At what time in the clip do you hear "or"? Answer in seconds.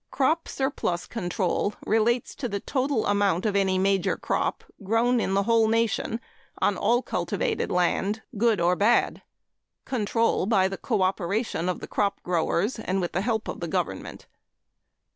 8.59-8.75